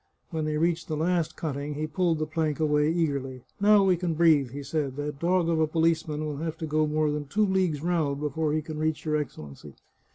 [0.31, 4.15] When they reached the last cutting he pulled the plank away eagerly." Now we can
[4.15, 7.45] breathe," he said." That dog of a policeman will have to go more than two
[7.45, 9.75] leagues round before he can reach your Excellency.